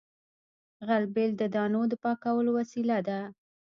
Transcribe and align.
غلبېل 0.87 1.31
د 1.37 1.43
دانو 1.55 1.81
د 1.91 1.93
پاکولو 2.03 2.49
وسیله 2.59 2.97
ده 3.07 3.19